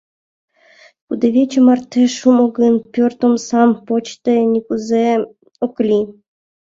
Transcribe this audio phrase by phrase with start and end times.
[1.05, 5.07] Кудывече марте шумо гын, пӧрт омсам почде нигузе
[5.65, 6.05] ок лий.